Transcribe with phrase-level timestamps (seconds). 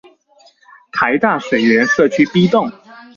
[0.91, 2.73] 臺大水源舍區 B 棟